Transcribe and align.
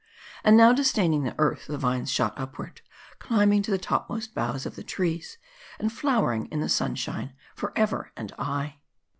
And 0.43 0.57
now 0.57 0.73
disdaining 0.73 1.21
the 1.25 1.35
earth, 1.37 1.67
the 1.67 1.77
vines 1.77 2.09
shot 2.09 2.35
up 2.35 2.57
ward: 2.57 2.81
climbing 3.19 3.61
to 3.61 3.69
the 3.69 3.77
topmost 3.77 4.33
boughs 4.33 4.65
of 4.65 4.75
the 4.75 4.81
trees; 4.83 5.37
and 5.77 5.93
flowering 5.93 6.47
in 6.47 6.59
the 6.59 6.69
sunshine 6.69 7.33
forever 7.55 8.11
and 8.17 8.33
aye." 8.39 8.77